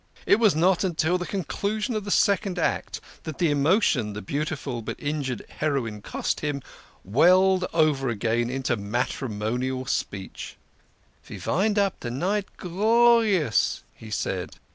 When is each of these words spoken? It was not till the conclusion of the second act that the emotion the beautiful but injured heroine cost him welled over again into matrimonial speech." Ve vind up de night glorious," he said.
It 0.25 0.39
was 0.39 0.55
not 0.55 0.83
till 0.97 1.19
the 1.19 1.27
conclusion 1.27 1.95
of 1.95 2.05
the 2.05 2.09
second 2.09 2.57
act 2.57 2.99
that 3.21 3.37
the 3.37 3.51
emotion 3.51 4.13
the 4.13 4.21
beautiful 4.23 4.81
but 4.81 4.99
injured 4.99 5.45
heroine 5.47 6.01
cost 6.01 6.39
him 6.39 6.63
welled 7.03 7.65
over 7.71 8.09
again 8.09 8.49
into 8.49 8.75
matrimonial 8.75 9.85
speech." 9.85 10.57
Ve 11.25 11.37
vind 11.37 11.77
up 11.77 11.99
de 11.99 12.09
night 12.09 12.47
glorious," 12.57 13.83
he 13.93 14.09
said. 14.09 14.55